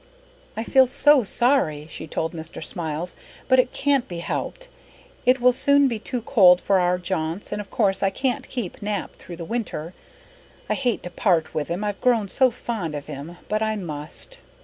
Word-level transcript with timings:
"I 0.57 0.63
feel 0.63 0.87
so 0.87 1.23
sorry," 1.23 1.85
she 1.91 2.07
told 2.07 2.33
Mr. 2.33 2.63
Smiles, 2.63 3.15
"but 3.47 3.59
it 3.59 3.71
can't 3.71 4.07
be 4.07 4.17
helped. 4.17 4.67
It 5.27 5.39
will 5.39 5.53
soon 5.53 5.87
be 5.87 5.99
too 5.99 6.23
cold 6.23 6.59
for 6.59 6.79
our 6.79 6.97
jaunts 6.97 7.51
and 7.51 7.61
of 7.61 7.69
course 7.69 8.01
I 8.01 8.09
can't 8.09 8.49
keep 8.49 8.81
Nap 8.81 9.13
through 9.17 9.35
the 9.37 9.45
winter. 9.45 9.93
I 10.67 10.73
hate 10.73 11.03
to 11.03 11.11
part 11.11 11.53
with 11.53 11.67
him, 11.67 11.83
I've 11.83 12.01
grown 12.01 12.29
so 12.29 12.49
fond 12.49 12.95
of 12.95 13.05
him, 13.05 13.37
but 13.47 13.61
I 13.61 13.75
must." 13.75 14.39